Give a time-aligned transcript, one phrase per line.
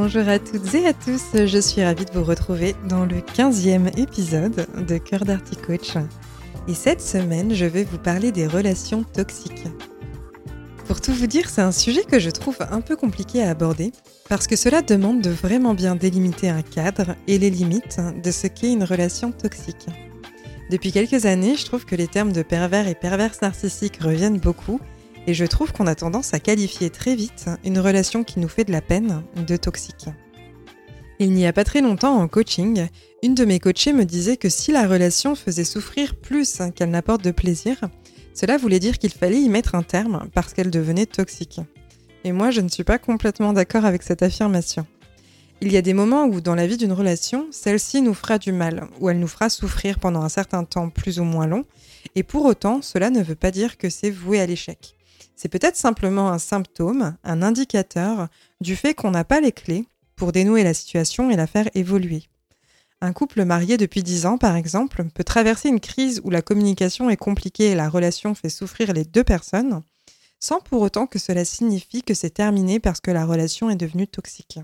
[0.00, 3.98] Bonjour à toutes et à tous, je suis ravie de vous retrouver dans le 15e
[3.98, 5.94] épisode de Cœur d'Arty Coach.
[6.68, 9.66] Et cette semaine, je vais vous parler des relations toxiques.
[10.86, 13.90] Pour tout vous dire, c'est un sujet que je trouve un peu compliqué à aborder
[14.28, 18.46] parce que cela demande de vraiment bien délimiter un cadre et les limites de ce
[18.46, 19.88] qu'est une relation toxique.
[20.70, 24.78] Depuis quelques années, je trouve que les termes de pervers et perverse narcissique reviennent beaucoup
[25.28, 28.64] et je trouve qu'on a tendance à qualifier très vite une relation qui nous fait
[28.64, 30.06] de la peine de toxique.
[31.18, 32.86] Il n'y a pas très longtemps en coaching,
[33.22, 37.22] une de mes coachées me disait que si la relation faisait souffrir plus qu'elle n'apporte
[37.22, 37.76] de plaisir,
[38.32, 41.60] cela voulait dire qu'il fallait y mettre un terme parce qu'elle devenait toxique.
[42.24, 44.86] Et moi, je ne suis pas complètement d'accord avec cette affirmation.
[45.60, 48.52] Il y a des moments où, dans la vie d'une relation, celle-ci nous fera du
[48.52, 51.66] mal, ou elle nous fera souffrir pendant un certain temps plus ou moins long,
[52.14, 54.94] et pour autant, cela ne veut pas dire que c'est voué à l'échec.
[55.36, 58.28] C'est peut-être simplement un symptôme, un indicateur
[58.60, 62.24] du fait qu'on n'a pas les clés pour dénouer la situation et la faire évoluer.
[63.00, 67.08] Un couple marié depuis 10 ans, par exemple, peut traverser une crise où la communication
[67.08, 69.82] est compliquée et la relation fait souffrir les deux personnes,
[70.40, 74.08] sans pour autant que cela signifie que c'est terminé parce que la relation est devenue
[74.08, 74.58] toxique.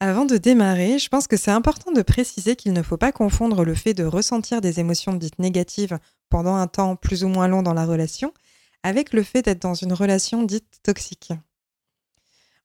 [0.00, 3.64] Avant de démarrer, je pense que c'est important de préciser qu'il ne faut pas confondre
[3.64, 5.98] le fait de ressentir des émotions dites négatives
[6.28, 8.32] pendant un temps plus ou moins long dans la relation
[8.82, 11.32] avec le fait d'être dans une relation dite toxique.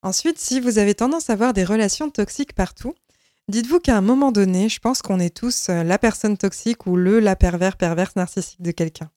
[0.02, 2.94] Ensuite, si vous avez tendance à avoir des relations toxiques partout,
[3.48, 6.96] dites-vous qu'à un moment donné, je pense qu'on est tous euh, la personne toxique ou
[6.96, 9.10] le la pervers perverse narcissique de quelqu'un.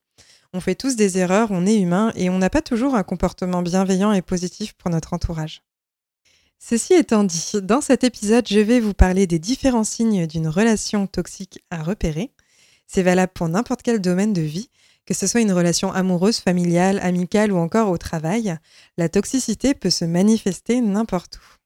[0.52, 3.62] On fait tous des erreurs, on est humain et on n'a pas toujours un comportement
[3.62, 5.62] bienveillant et positif pour notre entourage.
[6.58, 11.06] Ceci étant dit, dans cet épisode, je vais vous parler des différents signes d'une relation
[11.06, 12.32] toxique à repérer.
[12.86, 14.70] C'est valable pour n'importe quel domaine de vie,
[15.06, 18.58] que ce soit une relation amoureuse, familiale, amicale ou encore au travail,
[18.98, 21.56] la toxicité peut se manifester n'importe où.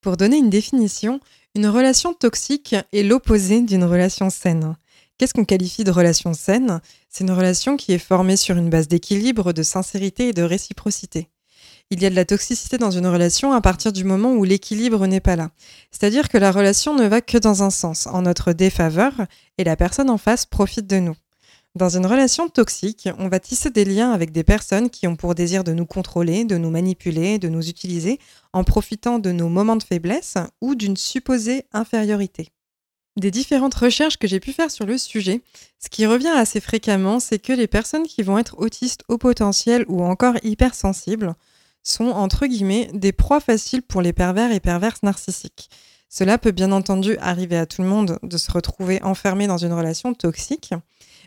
[0.00, 1.20] Pour donner une définition,
[1.54, 4.76] une relation toxique est l'opposé d'une relation saine.
[5.18, 6.80] Qu'est-ce qu'on qualifie de relation saine?
[7.08, 11.28] C'est une relation qui est formée sur une base d'équilibre, de sincérité et de réciprocité.
[11.90, 15.06] Il y a de la toxicité dans une relation à partir du moment où l'équilibre
[15.06, 15.50] n'est pas là.
[15.90, 19.12] C'est-à-dire que la relation ne va que dans un sens, en notre défaveur,
[19.58, 21.16] et la personne en face profite de nous.
[21.76, 25.36] Dans une relation toxique, on va tisser des liens avec des personnes qui ont pour
[25.36, 28.18] désir de nous contrôler, de nous manipuler, de nous utiliser
[28.52, 32.48] en profitant de nos moments de faiblesse ou d'une supposée infériorité.
[33.16, 35.42] Des différentes recherches que j'ai pu faire sur le sujet,
[35.78, 39.84] ce qui revient assez fréquemment, c'est que les personnes qui vont être autistes au potentiel
[39.86, 41.34] ou encore hypersensibles
[41.84, 45.70] sont, entre guillemets, des proies faciles pour les pervers et perverses narcissiques.
[46.08, 49.72] Cela peut bien entendu arriver à tout le monde de se retrouver enfermé dans une
[49.72, 50.74] relation toxique,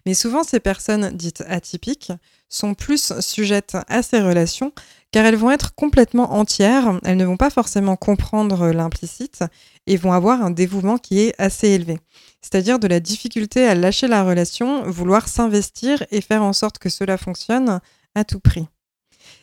[0.06, 2.12] mais souvent, ces personnes dites atypiques
[2.50, 4.74] sont plus sujettes à ces relations
[5.14, 9.44] car elles vont être complètement entières, elles ne vont pas forcément comprendre l'implicite
[9.86, 12.00] et vont avoir un dévouement qui est assez élevé.
[12.42, 16.90] C'est-à-dire de la difficulté à lâcher la relation, vouloir s'investir et faire en sorte que
[16.90, 17.80] cela fonctionne
[18.16, 18.68] à tout prix.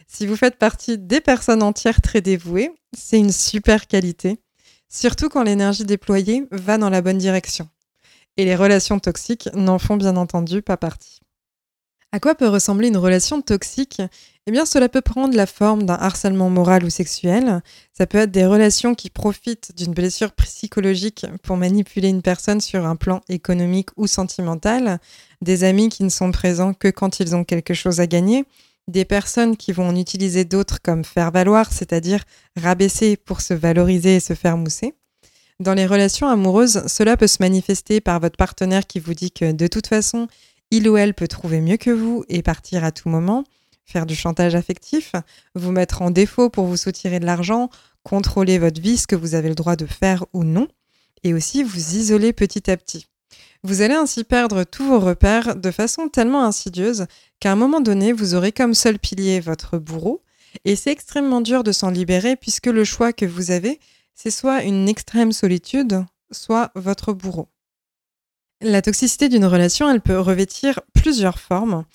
[0.08, 4.40] Si vous faites partie des personnes entières très dévouées, c'est une super qualité,
[4.88, 7.68] surtout quand l'énergie déployée va dans la bonne direction
[8.36, 11.20] et les relations toxiques n'en font bien entendu pas partie.
[12.12, 14.02] À quoi peut ressembler une relation toxique?
[14.46, 17.62] Eh bien, cela peut prendre la forme d'un harcèlement moral ou sexuel.
[17.92, 22.84] Ça peut être des relations qui profitent d'une blessure psychologique pour manipuler une personne sur
[22.84, 24.98] un plan économique ou sentimental,
[25.40, 28.44] des amis qui ne sont présents que quand ils ont quelque chose à gagner,
[28.88, 32.24] des personnes qui vont en utiliser d'autres comme faire valoir, c'est-à-dire
[32.56, 34.94] rabaisser pour se valoriser et se faire mousser.
[35.60, 39.52] Dans les relations amoureuses, cela peut se manifester par votre partenaire qui vous dit que
[39.52, 40.26] de toute façon,
[40.70, 43.44] il ou elle peut trouver mieux que vous et partir à tout moment,
[43.84, 45.12] faire du chantage affectif,
[45.54, 47.68] vous mettre en défaut pour vous soutirer de l'argent,
[48.04, 50.66] contrôler votre vie, ce que vous avez le droit de faire ou non,
[51.24, 53.06] et aussi vous isoler petit à petit.
[53.62, 57.04] Vous allez ainsi perdre tous vos repères de façon tellement insidieuse
[57.38, 60.22] qu'à un moment donné, vous aurez comme seul pilier votre bourreau,
[60.64, 63.78] et c'est extrêmement dur de s'en libérer puisque le choix que vous avez,
[64.22, 67.48] c'est soit une extrême solitude, soit votre bourreau.
[68.60, 71.86] La toxicité d'une relation, elle peut revêtir plusieurs formes.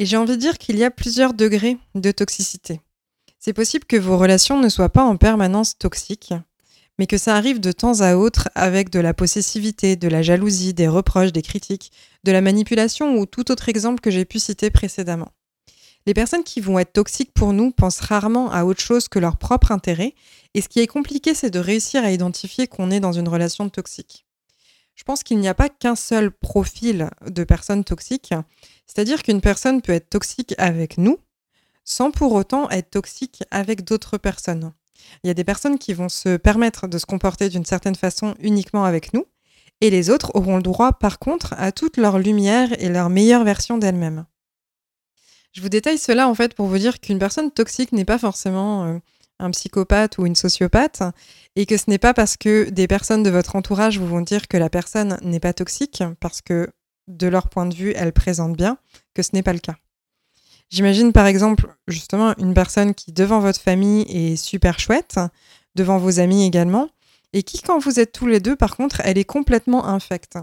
[0.00, 2.80] Et j'ai envie de dire qu'il y a plusieurs degrés de toxicité.
[3.38, 6.34] C'est possible que vos relations ne soient pas en permanence toxiques,
[6.98, 10.74] mais que ça arrive de temps à autre avec de la possessivité, de la jalousie,
[10.74, 11.92] des reproches, des critiques,
[12.24, 15.30] de la manipulation ou tout autre exemple que j'ai pu citer précédemment.
[16.06, 19.36] Les personnes qui vont être toxiques pour nous pensent rarement à autre chose que leur
[19.36, 20.14] propre intérêt,
[20.54, 23.68] et ce qui est compliqué, c'est de réussir à identifier qu'on est dans une relation
[23.68, 24.24] toxique.
[24.94, 28.34] Je pense qu'il n'y a pas qu'un seul profil de personnes toxiques,
[28.86, 31.18] c'est-à-dire qu'une personne peut être toxique avec nous,
[31.84, 34.72] sans pour autant être toxique avec d'autres personnes.
[35.22, 38.34] Il y a des personnes qui vont se permettre de se comporter d'une certaine façon
[38.40, 39.26] uniquement avec nous,
[39.80, 43.44] et les autres auront le droit par contre à toute leur lumière et leur meilleure
[43.44, 44.26] version d'elles-mêmes.
[45.58, 48.84] Je vous détaille cela en fait pour vous dire qu'une personne toxique n'est pas forcément
[48.84, 48.98] euh,
[49.40, 51.02] un psychopathe ou une sociopathe
[51.56, 54.46] et que ce n'est pas parce que des personnes de votre entourage vous vont dire
[54.46, 56.68] que la personne n'est pas toxique parce que
[57.08, 58.78] de leur point de vue elle présente bien
[59.14, 59.74] que ce n'est pas le cas.
[60.70, 65.18] J'imagine par exemple justement une personne qui devant votre famille est super chouette,
[65.74, 66.88] devant vos amis également,
[67.32, 70.38] et qui quand vous êtes tous les deux par contre elle est complètement infecte.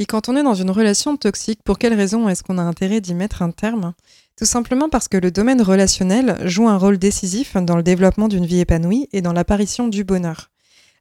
[0.00, 3.00] Et quand on est dans une relation toxique, pour quelle raison est-ce qu'on a intérêt
[3.00, 3.94] d'y mettre un terme?
[4.36, 8.44] Tout simplement parce que le domaine relationnel joue un rôle décisif dans le développement d'une
[8.46, 10.50] vie épanouie et dans l'apparition du bonheur.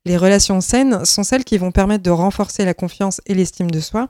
[0.05, 3.79] Les relations saines sont celles qui vont permettre de renforcer la confiance et l'estime de
[3.79, 4.09] soi,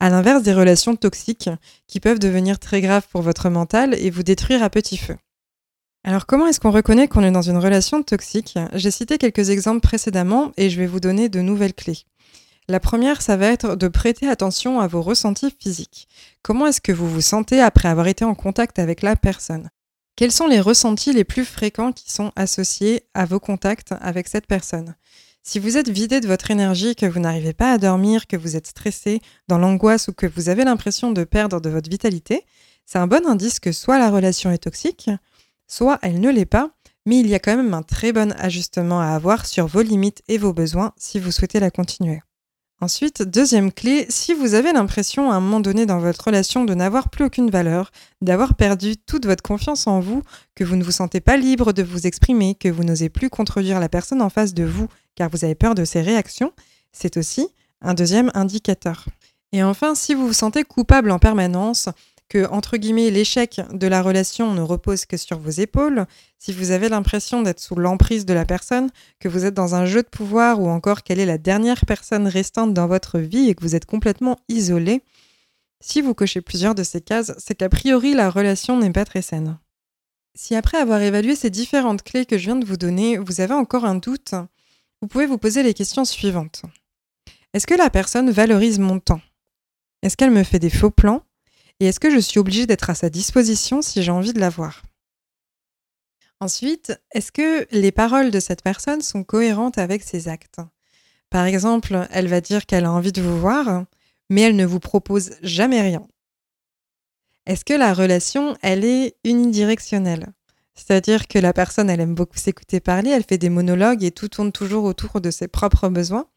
[0.00, 1.50] à l'inverse des relations toxiques
[1.86, 5.16] qui peuvent devenir très graves pour votre mental et vous détruire à petit feu.
[6.04, 8.58] Alors comment est-ce qu'on reconnaît qu'on est dans une relation toxique?
[8.72, 11.98] J'ai cité quelques exemples précédemment et je vais vous donner de nouvelles clés.
[12.68, 16.08] La première, ça va être de prêter attention à vos ressentis physiques.
[16.42, 19.70] Comment est-ce que vous vous sentez après avoir été en contact avec la personne?
[20.14, 24.46] Quels sont les ressentis les plus fréquents qui sont associés à vos contacts avec cette
[24.46, 24.94] personne?
[25.42, 28.54] Si vous êtes vidé de votre énergie, que vous n'arrivez pas à dormir, que vous
[28.54, 32.44] êtes stressé, dans l'angoisse ou que vous avez l'impression de perdre de votre vitalité,
[32.86, 35.10] c'est un bon indice que soit la relation est toxique,
[35.66, 36.70] soit elle ne l'est pas,
[37.06, 40.22] mais il y a quand même un très bon ajustement à avoir sur vos limites
[40.28, 42.20] et vos besoins si vous souhaitez la continuer.
[42.82, 46.74] Ensuite, deuxième clé, si vous avez l'impression à un moment donné dans votre relation de
[46.74, 47.92] n'avoir plus aucune valeur,
[48.22, 50.24] d'avoir perdu toute votre confiance en vous,
[50.56, 53.78] que vous ne vous sentez pas libre de vous exprimer, que vous n'osez plus contredire
[53.78, 56.50] la personne en face de vous car vous avez peur de ses réactions,
[56.90, 57.46] c'est aussi
[57.82, 59.06] un deuxième indicateur.
[59.52, 61.88] Et enfin, si vous vous sentez coupable en permanence,
[62.32, 66.06] que, entre guillemets, l'échec de la relation ne repose que sur vos épaules,
[66.38, 68.88] si vous avez l'impression d'être sous l'emprise de la personne,
[69.20, 72.26] que vous êtes dans un jeu de pouvoir ou encore qu'elle est la dernière personne
[72.26, 75.02] restante dans votre vie et que vous êtes complètement isolé,
[75.82, 79.20] si vous cochez plusieurs de ces cases, c'est qu'a priori la relation n'est pas très
[79.20, 79.58] saine.
[80.34, 83.52] Si après avoir évalué ces différentes clés que je viens de vous donner, vous avez
[83.52, 84.32] encore un doute,
[85.02, 86.62] vous pouvez vous poser les questions suivantes.
[87.52, 89.20] Est-ce que la personne valorise mon temps?
[90.02, 91.22] Est-ce qu'elle me fait des faux plans?
[91.82, 94.50] Et est-ce que je suis obligée d'être à sa disposition si j'ai envie de la
[94.50, 94.82] voir?
[96.38, 100.60] Ensuite, est-ce que les paroles de cette personne sont cohérentes avec ses actes?
[101.28, 103.84] Par exemple, elle va dire qu'elle a envie de vous voir,
[104.30, 106.06] mais elle ne vous propose jamais rien.
[107.46, 110.28] Est-ce que la relation, elle est unidirectionnelle?
[110.74, 114.28] C'est-à-dire que la personne, elle aime beaucoup s'écouter parler, elle fait des monologues et tout
[114.28, 116.28] tourne toujours autour de ses propres besoins,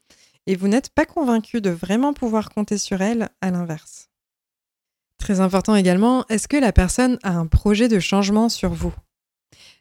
[0.48, 4.08] et vous n'êtes pas convaincu de vraiment pouvoir compter sur elle à l'inverse?
[5.18, 8.94] Très important également, est-ce que la personne a un projet de changement sur vous?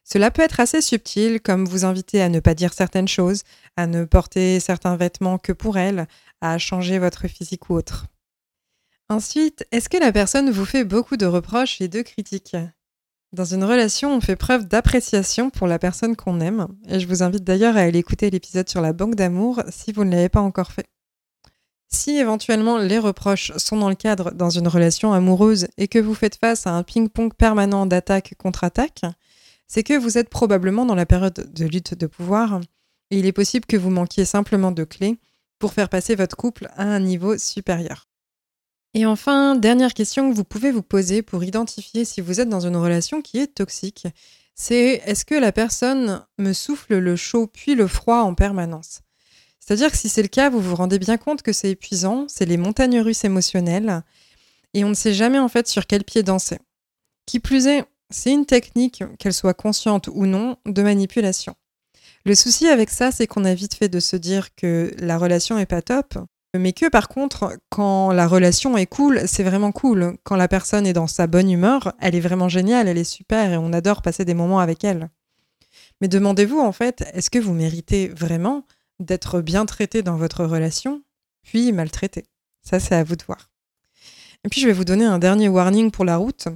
[0.03, 3.41] Cela peut être assez subtil, comme vous inviter à ne pas dire certaines choses,
[3.75, 6.07] à ne porter certains vêtements que pour elle,
[6.41, 8.05] à changer votre physique ou autre.
[9.09, 12.55] Ensuite, est-ce que la personne vous fait beaucoup de reproches et de critiques?
[13.33, 17.21] Dans une relation, on fait preuve d'appréciation pour la personne qu'on aime, et je vous
[17.21, 20.41] invite d'ailleurs à aller écouter l'épisode sur la banque d'amour si vous ne l'avez pas
[20.41, 20.87] encore fait.
[21.95, 26.13] Si éventuellement les reproches sont dans le cadre dans une relation amoureuse et que vous
[26.13, 29.03] faites face à un ping-pong permanent d'attaque contre attaque,
[29.69, 32.59] c'est que vous êtes probablement dans la période de lutte de pouvoir
[33.11, 35.17] et il est possible que vous manquiez simplement de clés
[35.57, 38.09] pour faire passer votre couple à un niveau supérieur.
[38.93, 42.67] Et enfin, dernière question que vous pouvez vous poser pour identifier si vous êtes dans
[42.67, 44.05] une relation qui est toxique,
[44.53, 49.04] c'est est-ce que la personne me souffle le chaud puis le froid en permanence?
[49.65, 52.45] C'est-à-dire que si c'est le cas, vous vous rendez bien compte que c'est épuisant, c'est
[52.45, 54.03] les montagnes russes émotionnelles,
[54.75, 56.59] et on ne sait jamais en fait sur quel pied danser.
[57.25, 61.55] Qui plus est, c'est une technique, qu'elle soit consciente ou non, de manipulation.
[62.25, 65.57] Le souci avec ça, c'est qu'on a vite fait de se dire que la relation
[65.57, 66.15] est pas top,
[66.55, 70.15] mais que par contre, quand la relation est cool, c'est vraiment cool.
[70.23, 73.51] Quand la personne est dans sa bonne humeur, elle est vraiment géniale, elle est super
[73.51, 75.09] et on adore passer des moments avec elle.
[76.01, 78.63] Mais demandez-vous en fait, est-ce que vous méritez vraiment
[78.99, 81.03] d'être bien traité dans votre relation,
[81.43, 82.25] puis maltraité.
[82.61, 83.51] Ça, c'est à vous de voir.
[84.43, 86.47] Et puis, je vais vous donner un dernier warning pour la route.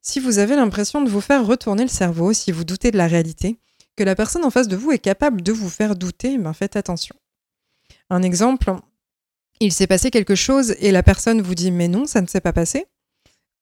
[0.00, 3.06] Si vous avez l'impression de vous faire retourner le cerveau, si vous doutez de la
[3.06, 3.58] réalité,
[3.96, 6.76] que la personne en face de vous est capable de vous faire douter, ben faites
[6.76, 7.14] attention.
[8.10, 8.74] Un exemple,
[9.60, 12.40] il s'est passé quelque chose et la personne vous dit mais non, ça ne s'est
[12.40, 12.86] pas passé.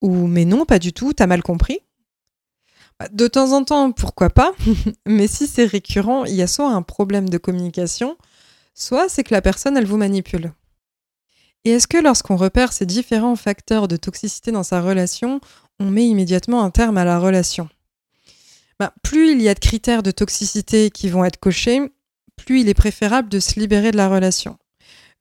[0.01, 1.81] Ou mais non, pas du tout, t'as mal compris.
[3.01, 4.53] Bah, de temps en temps, pourquoi pas,
[5.07, 8.19] mais si c'est récurrent, il y a soit un problème de communication,
[8.75, 10.53] soit c'est que la personne, elle vous manipule.
[11.65, 15.41] Et est-ce que lorsqu'on repère ces différents facteurs de toxicité dans sa relation,
[15.79, 17.71] on met immédiatement un terme à la relation?
[18.79, 21.81] Bah, Plus il y a de critères de toxicité qui vont être cochés,
[22.37, 24.59] plus il est préférable de se libérer de la relation.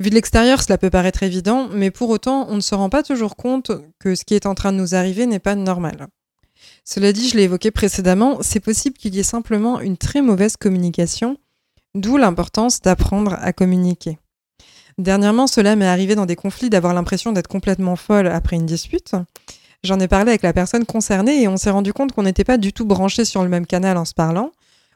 [0.02, 3.04] Vu de l'extérieur, cela peut paraître évident, mais pour autant, on ne se rend pas
[3.04, 6.10] toujours compte que ce qui est en train de nous arriver n'est pas normal.
[6.92, 10.58] Cela dit, je l'ai évoqué précédemment, c'est possible qu'il y ait simplement une très mauvaise
[10.58, 11.38] communication,
[11.94, 14.18] d'où l'importance d'apprendre à communiquer.
[14.98, 19.12] Dernièrement, cela m'est arrivé dans des conflits d'avoir l'impression d'être complètement folle après une dispute.
[19.84, 22.58] J'en ai parlé avec la personne concernée et on s'est rendu compte qu'on n'était pas
[22.58, 24.52] du tout branchés sur le même canal en se parlant.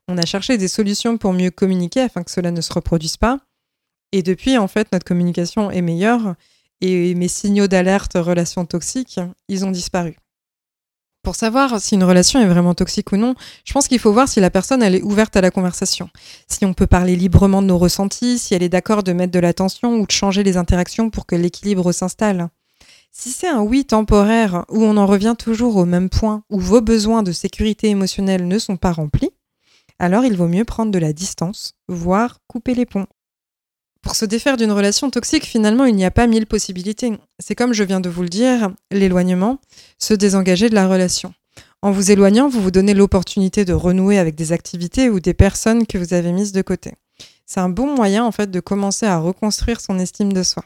[0.08, 3.38] On a cherché des solutions pour mieux communiquer afin que cela ne se reproduise pas.
[4.12, 6.34] Et depuis, en fait, notre communication est meilleure
[6.82, 10.18] et mes signaux d'alerte relation toxique, ils ont disparu.
[11.24, 14.28] Pour savoir si une relation est vraiment toxique ou non, je pense qu'il faut voir
[14.28, 16.10] si la personne est ouverte à la conversation,
[16.50, 19.40] si on peut parler librement de nos ressentis, si elle est d'accord de mettre de
[19.40, 22.50] l'attention ou de changer les interactions pour que l'équilibre s'installe.
[23.14, 26.82] Si c'est un oui temporaire où on en revient toujours au même point, où vos
[26.82, 29.32] besoins de sécurité émotionnelle ne sont pas remplis,
[30.00, 33.08] alors il vaut mieux prendre de la distance, voire couper les ponts.
[34.04, 37.14] Pour se défaire d'une relation toxique, finalement, il n'y a pas mille possibilités.
[37.40, 39.60] C'est comme je viens de vous le dire, l'éloignement,
[39.98, 41.34] se désengager de la relation.
[41.82, 45.88] En vous éloignant, vous vous donnez l'opportunité de renouer avec des activités ou des personnes
[45.88, 46.94] que vous avez mises de côté.
[47.46, 50.66] C'est un bon moyen, en fait, de commencer à reconstruire son estime de soi.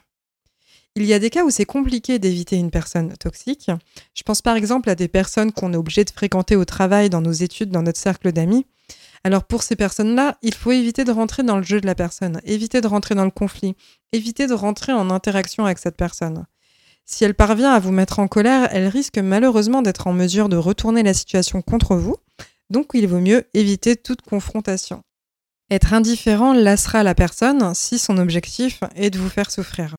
[0.95, 3.69] Il y a des cas où c'est compliqué d'éviter une personne toxique.
[4.15, 7.21] Je pense par exemple à des personnes qu'on est obligé de fréquenter au travail, dans
[7.21, 8.65] nos études, dans notre cercle d'amis.
[9.23, 12.41] Alors pour ces personnes-là, il faut éviter de rentrer dans le jeu de la personne,
[12.45, 13.75] éviter de rentrer dans le conflit,
[14.13, 16.45] éviter de rentrer en interaction avec cette personne.
[17.05, 20.57] Si elle parvient à vous mettre en colère, elle risque malheureusement d'être en mesure de
[20.57, 22.17] retourner la situation contre vous,
[22.69, 25.01] donc il vaut mieux éviter toute confrontation.
[25.69, 29.95] Être indifférent lassera la personne si son objectif est de vous faire souffrir.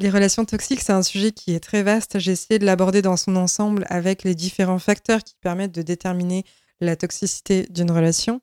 [0.00, 2.20] Les relations toxiques, c'est un sujet qui est très vaste.
[2.20, 6.44] J'ai essayé de l'aborder dans son ensemble avec les différents facteurs qui permettent de déterminer
[6.80, 8.40] la toxicité d'une relation.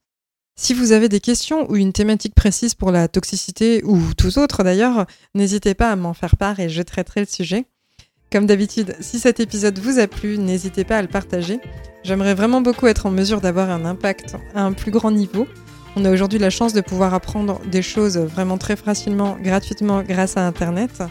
[0.58, 4.63] Si vous avez des questions ou une thématique précise pour la toxicité ou tout autre
[4.63, 7.65] d'ailleurs, n'hésitez pas à m'en faire part et je traiterai le sujet.
[8.32, 11.60] Comme d'habitude, si cet épisode vous a plu, n'hésitez pas à le partager.
[12.04, 15.48] J'aimerais vraiment beaucoup être en mesure d'avoir un impact à un plus grand niveau.
[15.98, 20.38] On a aujourd'hui la chance de pouvoir apprendre des choses vraiment très facilement, gratuitement grâce
[20.38, 21.04] à Internet.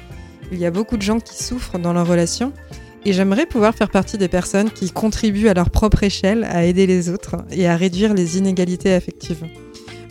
[0.52, 2.52] Il y a beaucoup de gens qui souffrent dans leur relation
[3.04, 6.86] et j'aimerais pouvoir faire partie des personnes qui contribuent à leur propre échelle à aider
[6.86, 9.44] les autres et à réduire les inégalités affectives.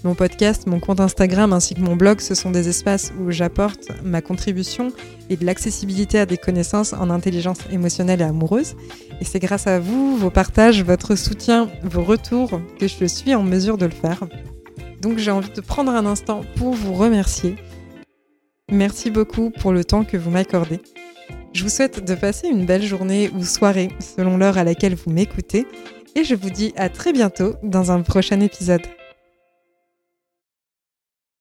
[0.03, 3.87] Mon podcast, mon compte Instagram ainsi que mon blog, ce sont des espaces où j'apporte
[4.03, 4.91] ma contribution
[5.29, 8.75] et de l'accessibilité à des connaissances en intelligence émotionnelle et amoureuse.
[9.21, 13.43] Et c'est grâce à vous, vos partages, votre soutien, vos retours que je suis en
[13.43, 14.25] mesure de le faire.
[15.01, 17.55] Donc j'ai envie de prendre un instant pour vous remercier.
[18.69, 20.81] Merci beaucoup pour le temps que vous m'accordez.
[21.53, 25.11] Je vous souhaite de passer une belle journée ou soirée selon l'heure à laquelle vous
[25.11, 25.67] m'écoutez
[26.15, 28.81] et je vous dis à très bientôt dans un prochain épisode.